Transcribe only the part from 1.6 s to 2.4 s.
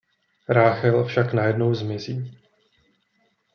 zmizí.